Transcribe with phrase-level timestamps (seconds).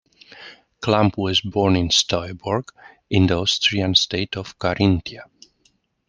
[0.81, 2.71] Kampl was born in Steuerberg,
[3.11, 5.25] in the Austrian state of Carinthia.